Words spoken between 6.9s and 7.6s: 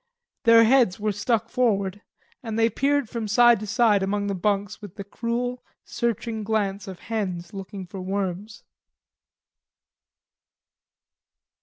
hens